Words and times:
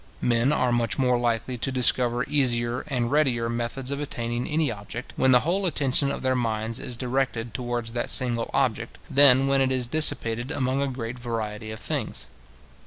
Men 0.23 0.51
are 0.51 0.71
much 0.71 0.97
more 0.97 1.19
likely 1.19 1.59
to 1.59 1.71
discover 1.71 2.23
easier 2.23 2.79
and 2.87 3.11
readier 3.11 3.47
methods 3.49 3.91
of 3.91 3.99
attaining 3.99 4.47
any 4.47 4.71
object, 4.71 5.13
when 5.15 5.29
the 5.29 5.41
whole 5.41 5.67
attention 5.67 6.09
of 6.09 6.23
their 6.23 6.33
minds 6.33 6.79
is 6.79 6.97
directed 6.97 7.53
towards 7.53 7.91
that 7.91 8.09
single 8.09 8.49
object, 8.51 8.97
than 9.11 9.45
when 9.45 9.61
it 9.61 9.71
is 9.71 9.85
dissipated 9.85 10.49
among 10.49 10.81
a 10.81 10.87
great 10.87 11.19
variety 11.19 11.69
of 11.69 11.79
things. 11.79 12.25